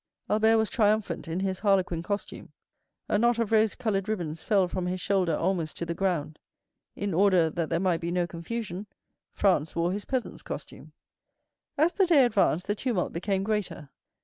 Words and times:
Albert 0.31 0.57
was 0.57 0.67
triumphant 0.71 1.27
in 1.27 1.41
his 1.41 1.59
harlequin 1.59 2.01
costume. 2.01 2.51
A 3.07 3.19
knot 3.19 3.37
of 3.37 3.51
rose 3.51 3.75
colored 3.75 4.09
ribbons 4.09 4.41
fell 4.41 4.67
from 4.67 4.87
his 4.87 4.99
shoulder 4.99 5.35
almost 5.35 5.77
to 5.77 5.85
the 5.85 5.93
ground. 5.93 6.39
In 6.95 7.13
order 7.13 7.51
that 7.51 7.69
there 7.69 7.79
might 7.79 8.01
be 8.01 8.09
no 8.09 8.25
confusion, 8.25 8.87
Franz 9.31 9.75
wore 9.75 9.91
his 9.91 10.05
peasant's 10.05 10.41
costume. 10.41 10.91
As 11.77 11.93
the 11.93 12.07
day 12.07 12.25
advanced, 12.25 12.65
the 12.65 12.73
tumult 12.73 13.13
became 13.13 13.43
greater. 13.43 13.91